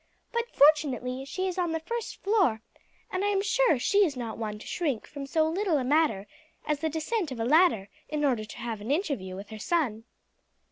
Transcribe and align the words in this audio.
But 0.31 0.49
fortunately 0.51 1.25
she 1.25 1.47
is 1.47 1.59
on 1.59 1.73
the 1.73 1.79
first 1.79 2.23
floor, 2.23 2.63
and 3.11 3.23
I 3.23 3.27
am 3.27 3.43
sure 3.43 3.77
she 3.77 4.03
is 4.03 4.17
not 4.17 4.39
one 4.39 4.57
to 4.57 4.65
shrink 4.65 5.05
from 5.05 5.27
so 5.27 5.47
little 5.47 5.77
a 5.77 5.83
matter 5.83 6.25
as 6.65 6.79
the 6.79 6.89
descent 6.89 7.31
of 7.31 7.39
a 7.39 7.45
ladder 7.45 7.87
in 8.09 8.25
order 8.25 8.43
to 8.43 8.57
have 8.57 8.81
an 8.81 8.89
interview 8.89 9.35
with 9.35 9.49
her 9.49 9.59
son." 9.59 10.05